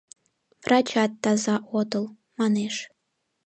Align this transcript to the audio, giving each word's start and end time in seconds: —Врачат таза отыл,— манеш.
—Врачат 0.63 1.11
таза 1.23 1.55
отыл,— 1.79 2.05
манеш. 2.39 2.75